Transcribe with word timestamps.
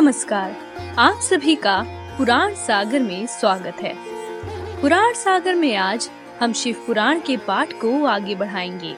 नमस्कार। 0.00 0.56
आप 0.98 1.20
सभी 1.20 1.54
का 1.54 1.84
पुराण 2.18 2.54
सागर 2.54 3.00
में 3.00 3.26
स्वागत 3.26 3.76
है। 3.82 3.94
पुराण 4.80 5.12
सागर 5.12 5.54
में 5.54 5.76
आज 5.76 6.10
हम 6.40 6.52
शिव 6.52 6.84
पुराण 6.86 7.20
के 7.20 7.36
पाठ 7.36 7.72
को 7.72 8.04
आगे 8.04 8.34
बढ़ाएँगे। 8.34 8.96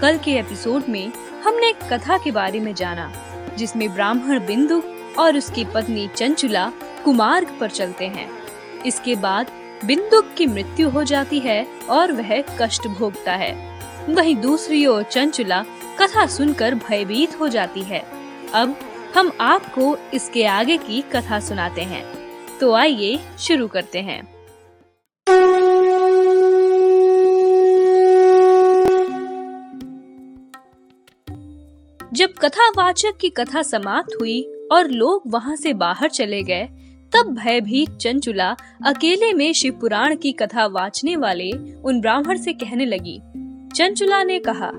कल 0.00 0.18
के 0.18 0.30
एपिसोड 0.30 0.82
में 0.88 1.12
हमने 1.44 1.68
एक 1.68 1.78
कथा 1.92 2.18
के 2.18 2.30
बारे 2.30 2.60
में 2.60 2.74
जाना, 2.74 3.12
जिसमें 3.58 3.94
ब्राह्मण 3.94 4.46
बिंदु 4.46 4.82
और 5.18 5.36
उसकी 5.36 5.64
पत्नी 5.64 6.08
चंचुला 6.16 6.72
कुमार्ग 7.04 7.56
पर 7.60 7.70
चलते 7.70 8.06
हैं। 8.06 8.30
इसके 8.86 9.14
बाद 9.14 9.46
बिंदुक 9.84 10.34
की 10.38 10.46
मृत्यु 10.46 10.88
हो 10.88 11.04
जाती 11.04 11.38
है 11.38 11.66
और 11.90 12.12
वह 12.12 12.44
कष्ट 12.60 12.88
भोगता 12.88 13.32
है। 13.32 13.80
वहीं 14.08 14.36
दूसरी 14.36 14.86
ओर 14.86 15.02
चंचुला 15.02 15.64
कथा 15.98 16.26
सुनकर 16.26 16.74
भयभीत 16.74 17.40
हो 17.40 17.48
जाती 17.48 17.82
है। 17.82 18.04
अब 18.54 18.76
हम 19.14 19.32
आपको 19.40 19.96
इसके 20.14 20.44
आगे 20.44 20.76
की 20.76 21.00
कथा 21.00 21.40
सुनाते 21.40 21.82
हैं। 21.82 22.04
तो 22.60 22.72
आइए 22.72 23.18
शुरू 23.38 23.68
करते 23.68 23.98
हैं। 23.98 24.38
जब 32.12 32.32
कथावाचक 32.32 33.16
की 33.20 33.28
कथा 33.28 33.62
समाप्त 33.62 34.16
हुई 34.20 34.42
और 34.72 34.88
लोग 34.88 35.22
वहाँ 35.26 35.56
से 35.56 35.72
बाहर 35.72 36.08
चले 36.08 36.42
गए, 36.42 36.64
तब 37.14 37.34
भयभीत 37.34 37.90
चंचुला 37.96 38.56
अकेले 38.86 39.32
में 39.32 39.52
शिव 39.52 39.78
पुराण 39.80 40.16
की 40.16 40.32
कथा 40.32 40.66
वाचने 40.66 41.16
वाले 41.16 41.50
उन 41.84 42.00
ब्राह्मण 42.00 42.38
से 42.38 42.52
कहने 42.52 42.84
लगी। 42.84 43.20
चंचुला 43.74 44.22
ने 44.24 44.38
कहा, 44.38 44.70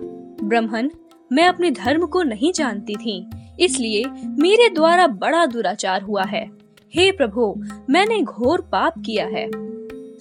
ब्राह्मण, 0.43 0.89
मैं 1.31 1.47
अपने 1.47 1.71
धर्म 1.71 2.05
को 2.05 2.23
नहीं 2.23 2.53
जानती 2.53 2.95
थी 2.95 3.29
इसलिए 3.59 4.03
मेरे 4.25 4.69
द्वारा 4.69 5.07
बड़ा 5.07 5.45
दुराचार 5.45 6.01
हुआ 6.01 6.23
है। 6.23 6.51
हे 6.95 7.11
प्रभु, 7.11 7.55
मैंने 7.89 8.21
घोर 8.21 8.61
पाप 8.61 8.93
किया 9.05 9.25
है। 9.25 9.69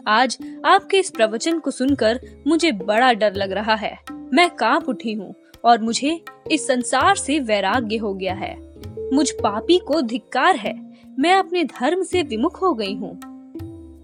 आज 0.06 0.38
आपके 0.64 0.96
इस 0.96 1.10
प्रवचन 1.10 1.58
को 1.58 1.70
सुनकर 1.70 2.20
मुझे 2.46 2.72
बड़ा 2.72 3.12
डर 3.12 3.34
लग 3.34 3.52
रहा 3.52 3.74
है। 3.74 3.98
मैं 4.12 4.50
काँप 4.50 4.88
उठी 4.88 5.12
हूँ 5.12 5.34
और 5.64 5.82
मुझे 5.82 6.24
इस 6.50 6.66
संसार 6.66 7.16
से 7.16 7.38
वैराग्य 7.38 7.96
हो 7.96 8.14
गया 8.14 8.34
है। 8.34 8.56
मुझ 9.14 9.30
पापी 9.30 9.78
को 9.78 10.00
धिक्कार 10.00 10.56
है। 10.56 10.74
मैं 11.18 11.34
अपने 11.34 11.64
धर्म 11.64 12.02
से 12.02 12.22
विमुख 12.22 12.62
हो 12.62 12.74
गई 12.74 12.94
हूँ। 12.94 13.20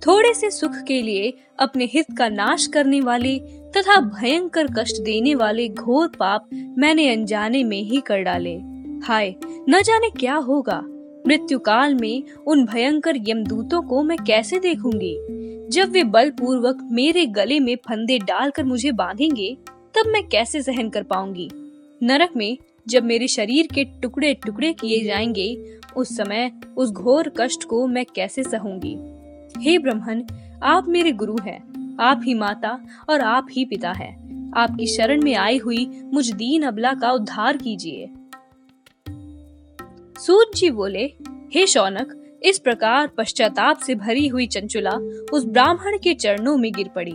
थोड़े 0.06 0.34
से 0.34 0.50
सुख 0.50 0.72
के 0.77 1.02
लिए 1.02 1.34
अपने 1.58 1.84
हित 1.84 2.06
का 2.18 2.28
नाश 2.28 2.66
करने 2.66 3.00
वाले 3.00 3.38
तथा 3.77 4.00
भयंकर 4.00 4.66
कष्ट 4.66 5.02
देने 5.02 5.34
वाले 5.34 5.68
घोर 5.68 6.08
पाप 6.08 6.48
मैंने 6.78 7.12
अनजाने 7.12 7.64
में 7.64 7.82
ही 7.82 8.00
कर 8.00 8.20
डाले। 8.20 8.73
हाय, 9.05 9.34
न 9.69 9.83
जाने 9.83 10.10
क्या 10.10 10.34
होगा। 10.34 10.83
मृत्यु 11.27 11.58
काल 11.58 11.94
में 11.94 12.22
उन 12.47 12.64
भयंकर 12.64 13.16
यमदूतों 13.28 13.83
को 13.83 14.02
मैं 14.02 14.19
कैसे 14.19 14.58
देखूँगी? 14.58 15.19
जब 15.70 15.91
वे 15.91 16.05
बलपूर्वक 16.05 16.78
मेरे 16.83 17.27
गले 17.27 17.61
में 17.61 17.77
फंदे 17.77 18.19
डालकर 18.19 18.64
मुझे 18.64 18.92
बांधेंगे, 18.92 19.56
तब 19.69 20.02
मैं 20.06 20.28
कैसे 20.28 20.62
सहन 20.62 20.88
कर 20.88 21.02
पाऊँगी? 21.02 21.50
नरक 22.02 22.30
में 22.36 22.58
जब 22.88 23.05
मेरे 23.05 23.28
शरीर 23.28 23.69
के 23.74 23.84
टुकड़े 23.84 24.34
टुकड़े 24.34 24.72
किए 24.72 25.05
जाएँगे, 25.05 25.78
उस 25.96 26.16
समय 26.16 26.52
उस 26.77 26.91
घोर 26.91 27.33
कष्ट 27.41 27.64
को 27.64 27.86
मैं 27.86 28.06
कैसे 28.14 28.42
सहूँगी? 28.42 28.96
हे 29.58 29.78
ब्रह्मन, 29.78 30.27
आप 30.62 30.89
मेरे 30.89 31.12
गुरु 31.12 31.36
हैं। 31.42 31.74
आप 32.00 32.20
ही 32.24 32.34
माता 32.34 32.78
और 33.11 33.20
आप 33.20 33.46
ही 33.52 33.64
पिता 33.64 33.92
हैं। 33.92 34.24
आपकी 34.56 34.86
शरण 34.86 35.22
में 35.22 35.34
आई 35.34 35.58
हुई 35.58 35.91
मुझ 36.05 36.33
दीन 36.33 36.62
अबला 36.62 36.94
का 36.94 37.12
उद्धार 37.12 37.56
कीजिए। 37.56 38.11
सूत 40.18 40.50
जी 40.56 40.70
बोले, 40.70 41.14
हे 41.54 41.66
शौनक, 41.66 42.38
इस 42.42 42.58
प्रकार 42.58 43.06
पश्चाताप 43.06 43.78
से 43.78 43.94
भरी 43.94 44.28
हुई 44.28 44.46
चंचुला 44.46 44.90
उस 45.33 45.44
ब्राह्मण 45.44 45.98
के 45.98 46.14
चरणों 46.14 46.56
में 46.56 46.72
गिर 46.72 46.89
पड़ी। 46.89 47.12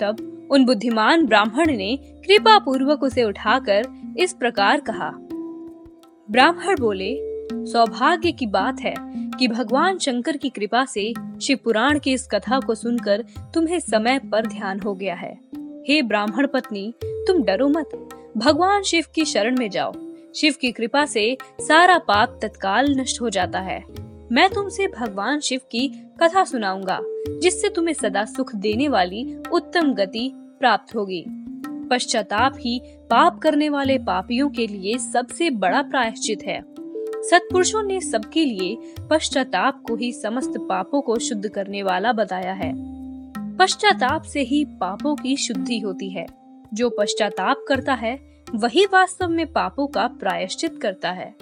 तब 0.00 0.48
उन 0.50 0.64
बुद्धिमान 0.64 1.26
ब्राह्मण 1.26 1.76
ने 1.76 1.96
कृपा 1.96 2.58
पूर्वक 2.58 3.02
उसे 3.02 3.24
उठाकर 3.24 3.82
इस 4.18 4.32
प्रकार 4.32 4.80
कहा। 4.80 5.10
ब्राह्मण 6.30 6.76
बोले, 6.80 7.16
सौभाग्य 7.66 8.32
की 8.32 8.46
बात 8.46 8.80
है 8.80 8.94
कि 9.38 9.48
भगवान 9.48 9.98
शंकर 9.98 10.36
की 10.36 10.48
कृपा 10.48 10.84
से 10.84 11.14
शिव 11.42 11.58
पुराण 11.64 11.98
की 11.98 12.12
इस 12.12 12.26
कथा 12.26 12.60
को 12.60 12.74
सुनकर 12.74 13.24
तुम्हें 13.54 13.80
समय 13.80 14.18
पर 14.18 14.46
ध्यान 14.46 14.80
हो 14.80 14.94
गया 14.94 15.14
है। 15.14 15.40
हे 15.88 16.02
ब्राह्मण 16.02 16.46
पत्नी, 16.46 16.94
तुम 17.04 17.42
डरो 17.42 17.68
मत। 17.68 18.08
भगवान 18.36 18.82
शिव 18.82 19.04
की 19.14 19.24
शरण 19.24 19.56
में 19.58 19.70
जाओ। 19.70 20.07
शिव 20.40 20.54
की 20.60 20.72
कृपा 20.72 21.06
से 21.06 21.36
सारा 21.60 21.98
पाप 21.98 22.38
तत्काल 22.42 23.00
नष्ट 23.00 23.20
हो 23.20 23.30
जाता 23.30 23.60
है। 23.60 23.84
मैं 24.32 24.50
तुमसे 24.50 24.86
भगवान 24.86 25.40
शिव 25.40 25.60
की 25.70 25.88
कथा 26.22 26.44
सुनाऊँगा, 26.44 26.98
जिससे 27.38 27.68
तुम्हें 27.68 27.94
सदा 27.94 28.24
सुख 28.24 28.54
देने 28.54 28.88
वाली 28.88 29.36
उत्तम 29.52 29.92
गति 29.92 30.32
प्राप्त 30.34 30.94
होगी। 30.94 31.24
पश्चाताप 31.90 32.54
ही 32.58 32.82
पाप 32.84 33.38
करने 33.38 33.68
वाले 33.68 33.98
पापियों 33.98 34.48
के 34.48 34.66
लिए 34.66 34.98
सबसे 34.98 35.50
बड़ा 35.50 35.82
प्रायश्चित 35.82 36.42
है। 36.42 36.62
सत्पुरुषों 37.22 37.82
ने 37.82 38.00
सबके 38.00 38.44
लिए 38.44 38.78
पश्चाताप 39.10 39.82
को 39.82 39.96
ही 39.96 40.12
समस्त 40.12 40.52
पापों 40.58 41.00
को 41.00 41.18
शुद्ध 41.18 41.48
करने 41.48 41.82
वाला 41.82 42.12
बताया 42.12 42.52
है। 42.52 42.72
पश्चाताप 43.56 44.22
से 44.22 44.40
ही 44.40 44.64
पापों 44.64 45.16
की 45.16 45.36
शुद्धि 45.36 45.78
होती 45.78 46.10
है। 46.10 46.26
जो 46.74 46.90
पश्चाताप 46.90 47.64
करता 47.68 47.94
है 47.94 48.28
वही 48.54 48.84
वास्तव 48.84 49.28
में 49.28 49.52
पापों 49.52 49.86
का 49.86 50.06
प्रायश्चित 50.06 50.78
करता 50.82 51.10
है। 51.10 51.34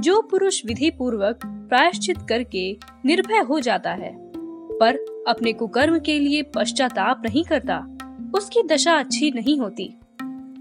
जो 0.00 0.22
पुरुष 0.22 0.66
विधि 0.66 0.90
पूर्वक 0.90 1.40
प्रायश्चित 1.46 2.18
करके 2.28 2.78
निर्भय 3.04 3.38
हो 3.38 3.60
जाता 3.60 3.90
है, 3.90 4.12
पर 4.78 5.24
अपने 5.28 5.52
कुकर्म 5.52 5.98
के 5.98 6.18
लिए 6.18 6.42
पश्चाताप 6.42 7.22
नहीं 7.24 7.44
करता, 7.44 7.98
उसकी 8.34 8.62
दशा 8.62 8.92
अच्छी 8.92 9.30
नहीं 9.30 9.58
होती। 9.58 9.94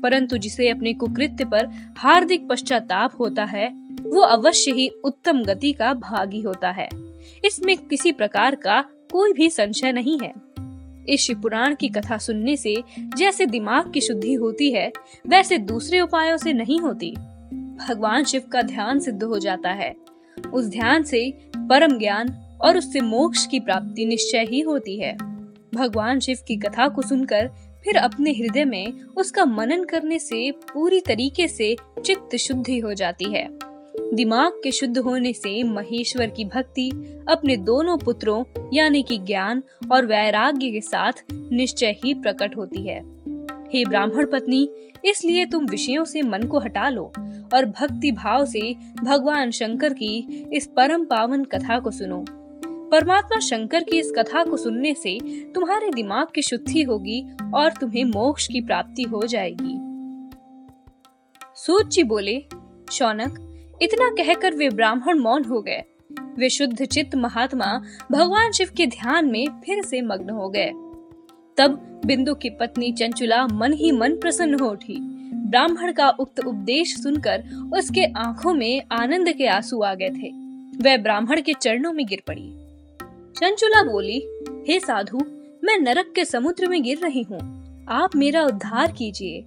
परंतु 0.03 0.37
जिसे 0.37 0.69
अपने 0.69 0.93
कुकृत्य 0.93 1.45
पर 1.45 1.67
हार्दिक 1.97 2.47
पश्चाताप 2.49 3.11
होता 3.19 3.43
है, 3.43 3.69
वो 4.01 4.21
अवश्य 4.21 4.71
ही 4.71 4.89
उत्तम 4.89 5.43
गति 5.43 5.73
का 5.73 5.93
भागी 5.93 6.41
होता 6.41 6.71
है। 6.71 6.89
इसमें 7.45 7.77
किसी 7.77 8.11
प्रकार 8.11 8.55
का 8.55 8.81
कोई 9.11 9.33
भी 9.33 9.49
संशय 9.49 9.91
नहीं 9.91 10.19
है। 10.19 10.33
इस 11.09 11.21
शिव 11.21 11.41
पुराण 11.41 11.75
की 11.75 11.87
कथा 11.87 12.17
सुनने 12.17 12.57
से 12.57 12.75
जैसे 12.99 13.45
दिमाग 13.45 13.93
की 13.93 14.01
शुद्धि 14.01 14.33
होती 14.33 14.71
है, 14.71 14.91
वैसे 15.27 15.57
दूसरे 15.57 15.99
उपायों 15.99 16.37
से 16.37 16.53
नहीं 16.53 16.79
होती। 16.79 17.11
भगवान 17.89 18.23
शिव 18.23 18.41
का 18.51 18.61
ध्यान 18.61 18.99
सिद्ध 18.99 19.23
हो 19.23 19.39
जाता 19.39 19.69
है। 19.69 19.95
उस 20.53 20.65
ध्यान 20.65 21.03
से 21.03 21.31
परम 21.57 21.99
ज्ञान 21.99 22.29
और 22.61 22.77
उससे 22.77 23.01
मोक्ष 23.01 23.45
की 23.45 23.59
प्राप्ति 23.59 24.05
निश्चय 24.05 24.45
ही 24.45 24.59
होती 24.59 24.99
है। 24.99 25.17
भगवान 25.75 26.19
शिव 26.19 26.37
की 26.47 26.55
कथा 26.55 26.87
को 26.87 27.01
सुनकर 27.01 27.49
फिर 27.83 27.97
अपने 27.97 28.31
हृदय 28.31 28.65
में 28.65 29.01
उसका 29.17 29.45
मनन 29.45 29.83
करने 29.83 30.19
से 30.19 30.51
पूरी 30.51 30.99
तरीके 30.99 31.47
से 31.47 31.75
चित्त 32.05 32.35
शुद्धि 32.35 32.79
हो 32.79 32.93
जाती 32.93 33.25
है। 33.25 33.68
दिमाग 34.01 34.61
के 34.63 34.71
शुद्ध 34.71 34.97
होने 34.97 35.33
से 35.33 35.63
महेश्वर 35.63 36.27
की 36.27 36.45
भक्ति, 36.45 36.89
अपने 37.29 37.57
दोनों 37.57 37.97
पुत्रों, 37.97 38.43
यानी 38.73 39.03
कि 39.03 39.17
ज्ञान 39.17 39.63
और 39.91 40.05
वैराग्य 40.05 40.71
के 40.71 40.81
साथ 40.81 41.11
निश्चय 41.33 41.95
ही 42.05 42.13
प्रकट 42.13 42.57
होती 42.57 42.87
है। 42.87 42.99
हे 43.73 43.85
ब्राह्मण 43.85 44.25
पत्नी, 44.25 44.69
इसलिए 45.05 45.45
तुम 45.45 45.65
विषयों 45.65 46.05
से 46.05 46.21
मन 46.21 46.43
को 46.43 46.59
हटा 46.59 46.89
लो 46.89 47.11
और 47.53 47.65
भक्ति 47.65 48.11
भाव 48.11 48.45
से 48.45 48.75
भगवान 49.03 49.51
शंकर 49.51 49.93
की 49.93 50.43
इस 50.53 50.67
परम 50.67 51.05
पावन 51.05 51.43
कथा 51.43 51.79
को 51.79 51.91
सुनो। 51.91 52.25
परमात्मा 52.89 53.39
शंकर 53.39 53.83
की 53.83 53.99
इस 53.99 54.11
कथा 54.11 54.43
को 54.43 54.57
सुनने 54.57 54.93
से 54.93 55.19
तुम्हारे 55.55 55.91
दिमाग 55.91 56.27
की 56.35 56.41
शुद्धि 56.41 56.81
होगी 56.81 57.25
और 57.55 57.71
तुम्हें 57.71 58.05
मोक्ष 58.05 58.47
की 58.47 58.61
प्राप्ति 58.61 59.03
हो 59.03 59.23
जाएगी। 59.23 59.77
सूत 61.55 61.89
जी 61.89 62.03
बोले, 62.03 62.45
शौनक 62.91 63.48
इतना 63.81 64.09
कहकर 64.09 64.55
वे 64.55 64.69
ब्राह्मण 64.69 65.19
मौन 65.19 65.43
हो 65.43 65.61
गए। 65.61 65.83
वे 66.37 66.49
शुद्ध 66.49 66.85
चित्त 66.85 67.15
महात्मा 67.15 67.81
भगवान 68.11 68.51
शिव 68.51 68.69
के 68.77 68.85
ध्यान 68.87 69.31
में 69.31 69.47
फिर 69.65 69.83
से 69.83 70.01
मग्न 70.01 70.29
हो 70.29 70.49
गए। 70.49 70.69
तब 71.57 72.01
बिंदु 72.05 72.35
की 72.35 72.49
पत्नी 72.49 72.91
चंचुला 72.91 73.47
मन 73.47 73.73
ही 73.73 73.91
मन 73.91 74.15
प्रसन्न 74.15 74.59
हो 74.59 74.69
उठी। 74.69 74.97
ब्राह्मण 75.33 75.91
का 75.91 76.09
उक्त 76.09 76.39
उपदेश 76.39 77.01
सुनकर 77.03 77.43
उसके 77.73 78.05
आँखों 78.05 78.53
में 78.53 78.81
आनंद 78.91 79.33
के 79.33 79.47
आँसू 79.47 79.81
आ 79.81 79.93
गए 79.93 80.09
थे। 80.09 80.29
वह 80.83 80.97
ब्राह्मण 80.97 81.41
के 81.41 81.53
चरणों 81.53 81.93
में 81.93 82.05
गिर 82.05 82.23
पड़ी। 82.27 82.53
चंचुला 83.35 83.83
बोली, 83.83 84.23
हे 84.67 84.79
साधु, 84.79 85.17
मैं 85.63 85.79
नरक 85.79 86.11
के 86.15 86.25
समुद्र 86.25 86.67
में 86.67 86.83
गिर 86.83 86.97
रही 86.97 87.21
हूँ। 87.21 87.59
आप 87.89 88.15
मेरा 88.15 88.43
उद्धार 88.43 88.91
कीजिए। 88.91 89.45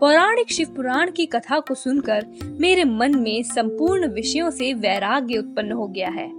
पौराणिक 0.00 0.52
शिव 0.52 0.68
पुराण 0.76 1.10
की 1.10 1.26
कथा 1.26 1.58
को 1.60 1.74
सुनकर 1.74 2.26
मेरे 2.44 2.84
मन 2.84 3.18
में 3.18 3.42
संपूर्ण 3.42 4.08
विषयों 4.08 4.50
से 4.50 4.74
वैराग्य 4.74 5.38
उत्पन्न 5.38 5.72
हो 5.72 5.86
गया 5.86 6.08
है। 6.08 6.30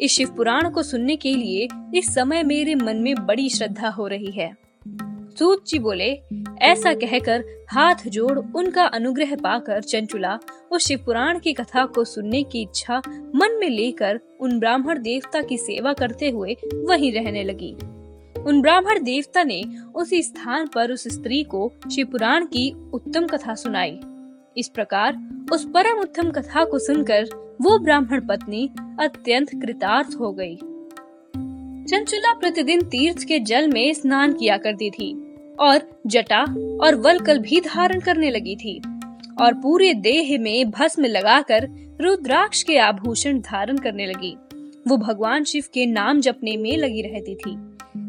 इस 0.00 0.12
शिव 0.12 0.34
पुराण 0.36 0.70
को 0.70 0.82
सुनने 0.82 1.16
के 1.16 1.34
लिए 1.34 1.68
इस 1.94 2.14
समय 2.14 2.42
मेरे 2.42 2.74
मन 2.74 2.96
में 2.96 3.26
बड़ी 3.26 3.48
श्रद्धा 3.48 3.88
हो 3.88 4.06
रही 4.06 4.30
है। 4.30 4.56
सूत 5.38 5.66
जी 5.66 5.78
बोले, 5.78 6.20
ऐसा 6.58 6.94
कहकर 6.94 7.44
हाथ 7.70 8.08
जोड़ 8.08 8.38
उनका 8.56 8.84
अनुग्रह 8.84 9.34
पाकर 9.34 9.82
चंचुला, 9.82 10.38
उस 10.70 10.86
शिव 10.86 11.02
पुराण 11.06 11.38
की 11.38 11.52
कथा 11.52 11.84
को 11.86 12.04
सुनने 12.04 12.42
की 12.42 12.62
इच्छा 12.62 13.02
मन 13.34 13.58
में 13.60 13.68
लेकर 13.70 14.20
उन 14.40 14.58
ब्राह्मण 14.58 15.02
देवता 15.02 15.42
की 15.42 15.58
सेवा 15.58 15.92
करते 15.92 16.30
हुए 16.30 16.56
वहीं 16.74 17.12
रहने 17.12 17.44
लगी। 17.44 17.76
उन 18.46 18.60
ब्राह्मण 18.62 19.02
देवता 19.02 19.42
ने 19.44 19.62
उसी 19.94 20.22
स्थान 20.22 20.66
पर 20.66 20.92
उस 20.92 21.08
स्त्री 21.08 21.42
को 21.44 21.72
शिव 21.94 22.06
पुराण 22.06 22.44
की 22.44 22.70
उत्तम 22.94 23.26
कथा 23.26 23.54
सुनाई। 23.54 23.98
इस 24.56 24.68
प्रकार 24.68 25.16
उस 25.52 25.64
परम 25.64 26.00
उत्तम 26.00 26.30
कथा 26.30 26.64
को 26.64 26.78
सुनकर 26.78 27.24
वो 27.62 27.78
ब्राह्मण 27.78 28.26
पत्नी 28.26 28.68
अत्यंत 29.00 29.50
कृतार्थ 29.54 30.14
हो 30.20 30.32
गई। 30.32 30.56
चंचुला 31.86 32.32
प्रतिदिन 32.32 32.80
तीर्थ 32.82 33.24
के 33.24 33.38
जल 33.38 33.68
में 33.68 33.92
स्नान 33.94 34.32
किया 34.32 34.56
करती 34.56 34.90
थी 34.90 35.12
और 35.60 36.00
जटा 36.06 36.42
और 36.80 36.94
वलकल 36.94 37.38
भी 37.38 37.60
धारण 37.60 38.00
करने 38.00 38.30
लगी 38.30 38.56
थी 38.56 38.78
और 39.40 39.54
पूरे 39.54 39.94
देह 39.94 40.38
में 40.40 40.70
भस्म 40.70 41.04
लगाकर 41.04 41.68
रुद्राक्ष 42.00 42.62
के 42.62 42.78
आभूषण 42.78 43.38
धारण 43.40 43.76
करने 43.76 44.06
लगी। 44.06 44.36
वो 44.88 44.96
भगवान 44.96 45.44
शिव 45.44 45.64
के 45.74 45.86
नाम 45.86 46.20
जपने 46.20 46.56
में 46.56 46.76
लगी 46.76 47.02
रहती 47.02 47.34
थी। 47.34 47.56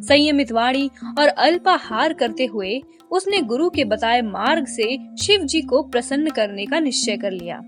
संयमित 0.02 0.52
वाणी 0.52 0.90
और 1.20 1.28
अल्पाहार 1.28 2.14
करते 2.14 2.46
हुए 2.46 2.82
उसने 3.12 3.42
गुरु 3.42 3.70
के 3.70 3.84
बताए 3.84 4.22
मार्ग 4.22 4.66
से 4.66 4.98
शिव 5.22 5.44
जी 5.44 5.62
को 5.62 5.82
प्रसन्न 5.84 6.30
करने 6.30 6.66
का 6.66 6.80
निश्चय 6.80 7.18
कर 7.18 7.32
लिया। 7.32 7.62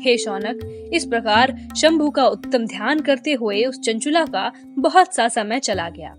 हे 0.00 0.16
शौनक, 0.18 0.90
इस 0.94 1.04
प्रकार 1.04 1.68
शंभु 1.76 2.10
का 2.10 2.26
उत्तम 2.26 2.66
ध्यान 2.66 3.00
करते 3.00 3.32
हुए 3.32 3.64
उस 3.64 3.80
चंचुला 3.80 4.24
का 4.24 4.52
बहुत 4.78 5.14
सा 5.14 5.28
समय 5.28 5.58
चला 5.58 5.88
गया। 5.88 6.16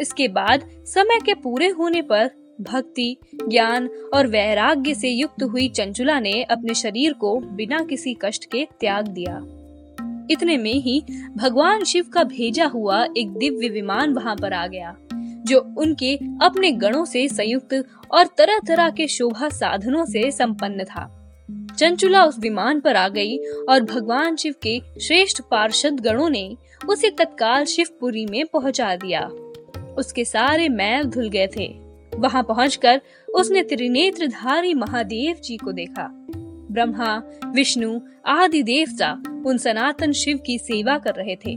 इसके 0.00 0.28
बाद 0.28 0.68
समय 0.86 1.20
के 1.26 1.34
पूरे 1.34 1.68
होने 1.68 2.02
पर 2.02 2.30
भक्ति, 2.60 3.16
ज्ञान 3.48 3.88
और 4.14 4.26
वैराग्य 4.26 4.94
से 4.94 5.08
युक्त 5.08 5.42
हुई 5.42 5.68
चंचुला 5.68 6.20
ने 6.20 6.42
अपने 6.42 6.74
शरीर 6.74 7.12
को 7.12 7.36
बिना 7.40 7.78
किसी 7.84 8.14
कष्ट 8.14 8.44
के 8.44 8.66
त्याग 8.80 9.08
दिया। 9.08 9.40
इतने 10.30 10.56
में 10.56 10.72
ही 10.72 11.02
भगवान 11.36 11.84
शिव 11.84 12.04
का 12.04 12.22
भेजा 12.24 12.66
हुआ 12.66 13.04
एक 13.16 13.30
दिव्य 13.30 13.68
विमान 13.68 14.12
वहाँ 14.14 14.36
पर 14.36 14.52
आ 14.52 14.66
गया, 14.66 14.94
जो 15.12 15.60
उनके 15.78 16.14
अपने 16.42 16.70
गणों 16.72 17.04
से 17.04 17.28
संयुक्त 17.28 17.84
और 18.10 18.26
तरह 18.38 18.58
तरह 18.58 18.90
के 18.90 19.06
शोभा 19.08 19.48
साधनों 19.48 20.04
से 20.04 20.30
संपन्न 20.30 20.84
था। 20.84 21.16
चंचुला 21.78 22.24
उस 22.24 22.38
विमान 22.38 22.80
पर 22.80 22.96
आ 22.96 23.08
गई 23.08 23.36
और 23.68 23.80
भगवान 23.80 24.36
शिव 24.36 24.54
के 24.62 24.80
श्रेष्ठ 25.00 25.40
पार्षद 25.50 26.00
गणों 26.00 26.28
ने 26.28 26.56
उसे 26.88 27.10
तत्काल 27.10 27.64
शिवपुरी 27.64 28.26
में 28.26 28.44
पहुँचा 28.46 28.94
दिया। 28.96 29.28
उसके 29.98 30.24
सारे 30.24 30.68
मैल 30.68 31.04
धुल 31.04 31.28
गए 31.28 31.46
थे। 31.46 31.66
वहाँ 32.12 32.42
पहुंचकर 32.42 33.00
उसने 33.34 33.62
त्रिनेत्रधारी 33.62 34.74
महादेव 34.74 35.40
जी 35.44 35.56
को 35.56 35.72
देखा। 35.72 36.08
ब्रह्मा, 36.70 37.22
विष्णु 37.46 38.00
आदि 38.26 38.62
देवता 38.62 39.22
उन 39.46 39.58
सनातन 39.58 40.12
शिव 40.12 40.38
की 40.46 40.58
सेवा 40.58 40.98
कर 40.98 41.14
रहे 41.14 41.36
थे। 41.36 41.56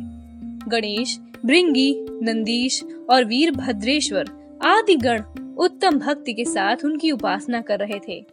गणेश, 0.68 1.19
भृंगी, 1.45 2.06
नंदीश 2.21 2.83
और 3.10 3.25
वीरभद्रेश्वर 3.25 4.25
आदि 4.65 4.95
गण 4.95 5.24
उत्तम 5.57 6.00
भक्ति 6.00 6.33
के 6.33 6.45
साथ 6.45 6.75
उनकी 6.86 7.12
उपासना 7.12 7.62
कर 7.62 7.80
रहे 7.80 8.00
थे। 8.07 8.25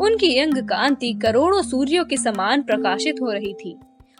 उनकी 0.00 0.38
अंग 0.38 0.68
कांति 0.68 1.12
करोड़ों 1.12 1.62
सूर्यों 1.62 2.04
के 2.04 2.16
समान 2.16 2.62
प्रकाशित 2.62 3.16
हो 3.22 3.30
रही 3.32 3.54
थी। 3.54 3.76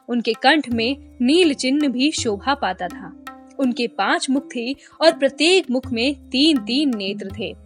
उनके 0.08 0.32
कंठ 0.32 0.68
में 0.68 0.96
नील 1.22 1.54
चिन्ह 1.54 1.88
भी 1.88 2.10
शोभा 2.10 2.54
पाता 2.54 2.88
था। 2.88 3.24
उनके 3.58 3.86
पाँच 3.86 4.30
मुख 4.30 4.48
थे 4.56 4.72
और 5.00 5.12
प्रत्येक 5.12 5.70
मुख 5.70 5.92
में 5.92 6.14
तीन 6.14 6.58
तीन 6.58 6.92
नेत्र 6.96 7.28
थे। 7.38 7.56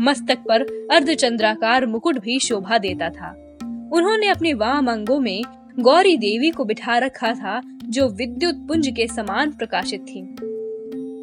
मस्तक 0.00 0.38
पर 0.38 0.88
अर्धचंद्राकार 0.90 1.86
मुकुट 1.86 2.18
भी 2.18 2.38
शोभा 2.38 2.78
देता 2.78 3.10
था। 3.10 3.47
उन्होंने 3.92 4.28
अपने 4.28 4.54
वाम 4.54 4.90
अंगों 4.90 5.20
में 5.20 5.42
गौरी 5.80 6.16
देवी 6.16 6.50
को 6.50 6.64
बिठा 6.64 6.98
रखा 6.98 7.34
था, 7.34 7.60
जो 7.84 8.08
विद्युत 8.08 8.54
पुंज 8.54 8.88
के 8.88 9.06
समान 9.06 9.50
प्रकाशित 9.50 10.00
थी। 10.00 10.36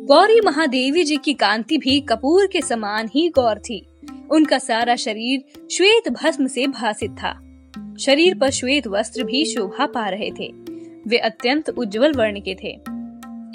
गौरी 0.06 0.42
महादेवी 0.42 1.04
जी 1.04 1.18
की 1.18 1.34
कांति 1.34 1.78
भी 1.78 2.02
कपूर 2.02 2.48
के 2.48 2.62
समान 2.62 3.10
ही 3.16 3.30
गौर 3.30 3.60
थी। 3.60 3.88
उनका 4.32 4.58
सारा 4.58 4.96
शरीर 4.96 5.44
श्वेत 5.72 6.10
भस्म 6.10 6.48
से 6.48 6.68
भासित 6.68 7.12
था। 7.12 7.42
शरीर 8.00 8.38
पर 8.38 8.50
श्वेत 8.50 8.88
वस्त्र 8.88 9.24
भी 9.24 9.46
शोभा 9.46 9.86
पा 9.86 10.10
रहे 10.10 10.32
थे। 10.32 10.54
वे 11.08 11.18
अत्यंत 11.18 11.70
उज्जवल 11.70 12.14
वर्ण 12.14 12.40
के 12.40 12.56
थे। 12.56 12.80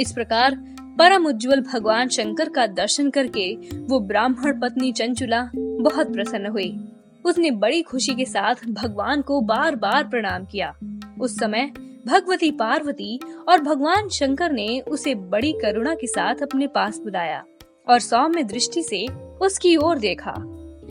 इस 0.02 0.12
प्रकार 0.12 0.54
परम 0.80 1.26
उज्जवल 1.26 1.60
भगवान 1.60 2.08
शंकर 2.08 2.48
का 2.48 2.66
दर्शन 2.66 3.10
करके 3.10 3.54
वो 3.78 4.00
ब्राह्मण 4.00 4.60
पत्नी 4.60 4.92
चंचुला 4.92 5.50
बहुत 5.56 6.12
प्रसन्न 6.12 6.46
हुई। 6.46 6.78
उसने 7.24 7.50
बड़ी 7.50 7.82
खुशी 7.82 8.14
के 8.14 8.24
साथ 8.24 8.54
भगवान 8.68 9.22
को 9.22 9.40
बार 9.40 9.76
बार 9.76 10.04
प्रणाम 10.04 10.44
किया। 10.44 10.74
उस 11.20 11.38
समय 11.38 11.72
भगवती 12.06 12.50
पार्वती 12.50 13.20
और 13.48 13.60
भगवान 13.60 14.08
शंकर 14.08 14.52
ने 14.52 14.80
उसे 14.80 15.14
बड़ी 15.14 15.52
करुणा 15.52 15.94
के 15.94 16.06
साथ 16.06 16.42
अपने 16.42 16.66
पास 16.66 16.98
बुलाया 16.98 17.44
और 17.88 18.00
सौम्य 18.00 18.42
दृष्टि 18.42 18.82
से 18.82 19.06
उसकी 19.42 19.76
ओर 19.76 19.98
देखा। 19.98 20.34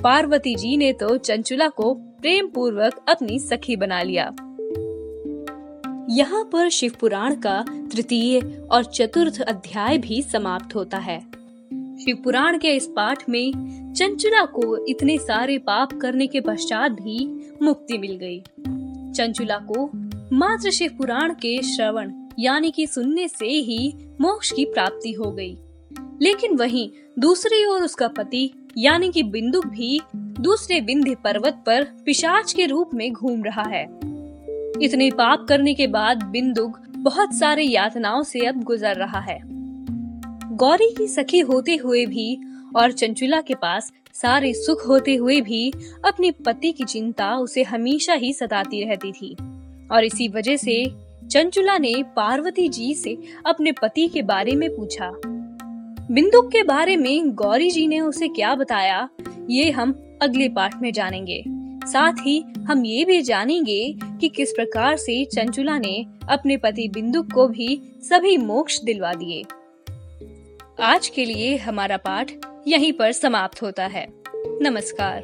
पार्वती 0.04 0.56
जी 0.56 0.78
ने 0.78 0.94
तो 0.94 1.18
चंचुला 1.18 1.68
को 1.68 1.94
प्रेम 1.94 2.48
पूर्वक 2.48 3.06
अपनी 3.10 3.40
सखी 3.40 3.76
बना 3.76 4.02
लिया। 4.02 4.24
यहाँ 6.10 6.44
पर 6.44 6.70
शिव 6.70 6.94
पुराण 7.00 7.36
का 7.36 7.64
तृतीय 7.92 8.40
और 8.72 8.84
चतुर्थ 8.84 9.42
अध्याय 9.42 9.98
भी 9.98 10.22
समाप्त 10.22 10.76
होता 10.76 10.98
है। 10.98 11.29
शिव 12.10 12.18
पुराण 12.24 12.58
के 12.58 12.68
इस 12.68 12.88
पाठ 12.88 13.30
में 13.30 13.52
चंचुला 13.94 14.46
को 14.46 14.86
इतने 14.86 15.18
सारे 15.18 15.58
पाप 15.58 15.94
करने 15.94 16.28
के 16.28 16.42
पश्चात 16.42 16.92
भी 16.92 17.50
मुक्ति 17.62 17.98
मिल 17.98 18.16
गई। 18.16 18.40
चंचुला 19.12 19.58
को 19.58 19.90
मात्र 20.34 20.72
शिव 20.72 20.92
पुराण 20.98 21.34
के 21.34 21.62
श्रवण, 21.62 22.12
यानी 22.40 22.72
कि 22.72 22.88
सुनने 22.88 23.28
से 23.28 23.46
ही 23.46 23.96
मोक्ष 24.22 24.52
की 24.52 24.66
प्राप्ति 24.66 25.12
हो 25.12 25.32
गई। 25.32 25.58
लेकिन 26.22 26.56
वहीं 26.56 26.90
दूसरी 27.20 27.66
ओर 27.66 27.84
उसका 27.84 28.08
पति, 28.08 28.54
यानी 28.78 29.10
कि 29.10 29.24
बिंदुक 29.24 29.68
भी 29.68 30.02
दूसरे 30.16 30.80
विंध्य 30.80 31.16
पर्वत 31.16 31.64
पर 31.66 31.84
पिशाच 31.84 32.54
के 32.54 32.66
रूप 32.66 32.90
में 32.94 33.14
घूम 33.14 33.44
रहा 33.44 33.64
है। 33.64 33.84
इतने 34.82 35.12
पाप 35.12 35.46
करने 35.50 35.74
के 35.74 35.88
बाद 35.88 36.24
बिंदुक 36.24 36.80
बहुत 36.98 37.34
सारे 37.34 37.64
यातनाओं 37.64 38.24
से 38.24 38.40
अब 38.40 38.64
गुजर 38.64 38.96
रहा 38.96 39.20
है। 39.20 39.59
गौरी 40.60 40.90
की 40.98 41.08
सखी 41.08 41.40
होते 41.40 41.76
हुए 41.76 42.06
भी 42.06 42.38
और 42.76 42.92
चंचुला 42.92 43.40
के 43.42 43.56
पास 43.56 43.92
सारे 44.14 44.54
सुख 44.54 44.88
होते 44.88 45.16
हुए 45.16 45.42
भी 45.42 45.72
अपने 46.06 46.32
पति 46.46 46.72
की 46.72 46.84
चिंता 46.84 47.36
उसे 47.36 47.64
हमेशा 47.64 48.14
ही 48.14 48.34
सताती 48.34 48.84
रहती 48.84 49.12
थी। 49.12 49.34
और 49.92 50.04
इसी 50.04 50.28
वजह 50.28 50.58
से 50.58 50.84
चंचुला 51.32 51.78
ने 51.78 51.94
पार्वती 52.16 52.68
जी 52.70 52.94
से 52.94 53.18
अपने 53.46 53.72
पति 53.72 54.08
के 54.08 54.22
बारे 54.22 54.52
में 54.52 54.70
पूछा। 54.76 55.12
बिंदुक 56.12 56.52
के 56.52 56.64
बारे 56.64 56.96
में 56.98 57.32
गौरी 57.32 57.70
जी 57.72 57.86
ने 57.88 58.00
उसे 58.00 58.28
क्या 58.28 58.56
बताया, 58.56 59.10
ये 59.50 59.70
हम 59.72 59.94
अगले 60.22 60.50
पाठ 60.50 60.76
में 60.82 60.92
जानेंगे। 60.94 61.44
साथ 61.88 62.14
ही 62.20 62.40
हम 62.60 62.86
ये 62.86 63.06
भी 63.06 63.22
जानेंगे 63.22 63.96
कि 64.22 64.30
किस 64.30 64.52
प्रकार 64.52 64.98
से 64.98 65.24
चंचुला 65.26 65.78
ने 65.78 66.06
अपने 66.30 66.58
पति 66.58 66.88
बिंदुक 66.88 67.32
को 67.34 67.48
भी 67.48 67.82
सभी 68.04 68.38
मोक्ष 68.38 68.82
दिलवा 68.84 69.14
दिए। 69.14 69.44
आज 70.82 71.08
के 71.08 71.26
लिए 71.26 71.58
हमारा 71.58 71.98
पाठ 71.98 72.32
यहीं 72.68 72.94
पर 72.94 73.12
समाप्त 73.12 73.62
होता 73.62 73.88
है। 73.88 74.06
नमस्कार। 74.62 75.22